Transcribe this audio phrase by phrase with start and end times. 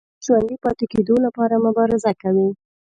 [0.03, 2.49] ښکاري د ژوندي پاتې کېدو لپاره مبارزه کوي.